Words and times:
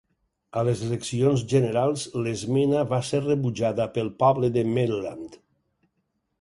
A 0.61 0.61
les 0.69 0.79
eleccions 0.85 1.43
generals, 1.51 2.07
l'esmena 2.23 2.83
va 2.95 3.01
ser 3.11 3.21
rebutjada 3.29 3.89
pel 3.99 4.13
poble 4.25 4.53
de 4.59 4.67
Maryland. 4.75 5.41